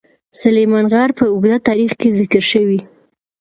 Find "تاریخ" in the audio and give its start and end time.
1.67-1.91